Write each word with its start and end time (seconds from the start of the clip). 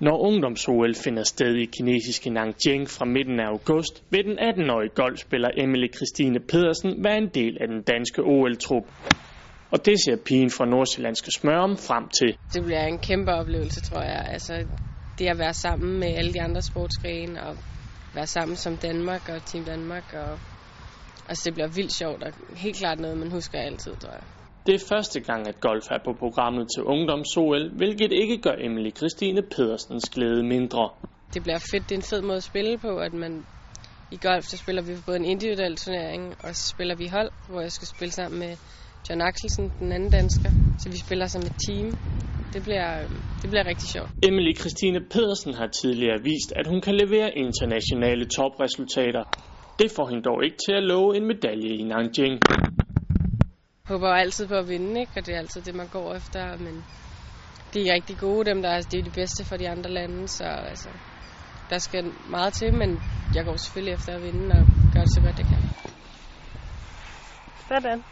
Når 0.00 0.18
ungdoms-OL 0.18 0.94
finder 0.94 1.22
sted 1.22 1.54
i 1.54 1.64
kinesiske 1.64 2.30
Nanjing 2.30 2.88
fra 2.88 3.04
midten 3.04 3.40
af 3.40 3.46
august, 3.46 4.04
vil 4.10 4.24
den 4.24 4.38
18-årige 4.38 4.94
golfspiller 4.94 5.50
Emily 5.56 5.88
Christine 5.96 6.40
Pedersen 6.40 7.04
være 7.04 7.18
en 7.18 7.28
del 7.28 7.58
af 7.60 7.68
den 7.68 7.82
danske 7.82 8.22
OL-trup. 8.22 8.84
Og 9.70 9.86
det 9.86 9.96
ser 10.04 10.16
pigen 10.26 10.50
fra 10.50 10.64
Nordsjællandske 10.66 11.30
Smørum 11.38 11.76
frem 11.76 12.08
til. 12.08 12.36
Det 12.54 12.64
bliver 12.64 12.84
en 12.84 12.98
kæmpe 12.98 13.32
oplevelse, 13.32 13.80
tror 13.80 14.02
jeg. 14.02 14.26
Altså, 14.28 14.64
det 15.18 15.26
at 15.26 15.38
være 15.38 15.54
sammen 15.54 16.00
med 16.00 16.08
alle 16.08 16.32
de 16.32 16.40
andre 16.40 16.62
sportsgrene 16.62 17.42
og 17.42 17.56
være 18.14 18.26
sammen 18.26 18.56
som 18.56 18.76
Danmark 18.76 19.28
og 19.28 19.44
Team 19.44 19.64
Danmark. 19.64 20.12
Og, 20.12 20.38
altså, 21.28 21.42
det 21.44 21.54
bliver 21.54 21.68
vildt 21.68 21.92
sjovt 21.98 22.22
og 22.22 22.32
helt 22.56 22.76
klart 22.76 23.00
noget, 23.00 23.16
man 23.18 23.30
husker 23.30 23.58
altid, 23.58 23.96
tror 23.96 24.12
jeg. 24.12 24.22
Det 24.68 24.76
er 24.76 24.88
første 24.94 25.20
gang, 25.20 25.48
at 25.48 25.60
golf 25.60 25.86
er 25.90 26.00
på 26.04 26.12
programmet 26.18 26.66
til 26.74 26.82
ungdoms-OL, 26.94 27.64
hvilket 27.80 28.12
ikke 28.12 28.38
gør 28.46 28.56
Emily 28.66 28.90
Christine 28.98 29.42
Pedersens 29.42 30.10
glæde 30.14 30.42
mindre. 30.42 30.90
Det 31.34 31.42
bliver 31.42 31.62
fedt. 31.70 31.84
Det 31.88 31.94
er 31.94 32.00
en 32.04 32.10
fed 32.12 32.22
måde 32.22 32.36
at 32.36 32.48
spille 32.52 32.78
på, 32.78 32.92
at 33.06 33.14
man 33.24 33.32
i 34.10 34.18
golf, 34.26 34.44
så 34.44 34.56
spiller 34.56 34.82
vi 34.82 34.92
både 35.06 35.16
en 35.16 35.24
individuel 35.24 35.76
turnering, 35.76 36.22
og 36.44 36.50
så 36.56 36.64
spiller 36.74 36.96
vi 37.02 37.06
hold, 37.06 37.30
hvor 37.50 37.60
jeg 37.60 37.72
skal 37.72 37.88
spille 37.94 38.12
sammen 38.12 38.38
med 38.40 38.52
John 39.06 39.20
Axelsen, 39.20 39.66
den 39.80 39.92
anden 39.92 40.10
dansker. 40.10 40.50
Så 40.82 40.86
vi 40.94 40.98
spiller 41.06 41.26
som 41.26 41.42
et 41.50 41.56
team. 41.66 41.86
Det 42.52 42.62
bliver, 42.62 42.90
det 43.42 43.48
bliver 43.50 43.66
rigtig 43.72 43.88
sjovt. 43.94 44.10
Emily 44.30 44.52
Christine 44.60 45.00
Pedersen 45.12 45.54
har 45.54 45.68
tidligere 45.82 46.18
vist, 46.30 46.50
at 46.60 46.66
hun 46.66 46.80
kan 46.80 46.94
levere 46.94 47.28
internationale 47.44 48.24
topresultater. 48.36 49.24
Det 49.78 49.90
får 49.96 50.06
hende 50.10 50.22
dog 50.22 50.44
ikke 50.44 50.58
til 50.66 50.74
at 50.80 50.82
love 50.82 51.16
en 51.16 51.26
medalje 51.32 51.72
i 51.80 51.82
Nanjing 51.82 52.36
håber 53.88 54.08
altid 54.08 54.48
på 54.48 54.54
at 54.54 54.68
vinde, 54.68 55.00
ikke? 55.00 55.12
og 55.16 55.26
det 55.26 55.34
er 55.34 55.38
altid 55.38 55.62
det, 55.62 55.74
man 55.74 55.88
går 55.88 56.14
efter, 56.14 56.56
men 56.56 56.84
de 57.74 57.88
er 57.88 57.94
rigtig 57.94 58.18
gode, 58.18 58.50
dem 58.50 58.62
der 58.62 58.68
er, 58.68 58.74
altså, 58.74 58.88
det 58.92 59.00
er 59.00 59.04
de 59.04 59.20
bedste 59.20 59.44
for 59.44 59.56
de 59.56 59.68
andre 59.68 59.90
lande, 59.90 60.28
så 60.28 60.44
altså, 60.44 60.88
der 61.70 61.78
skal 61.78 62.12
meget 62.30 62.52
til, 62.52 62.74
men 62.74 63.00
jeg 63.34 63.44
går 63.44 63.56
selvfølgelig 63.56 63.94
efter 63.94 64.14
at 64.14 64.22
vinde 64.22 64.54
og 64.58 64.66
gøre 64.92 65.04
det 65.04 65.14
så 65.14 65.20
godt, 65.20 65.38
jeg 65.38 65.46
kan. 65.46 65.62
Sådan. 67.68 68.02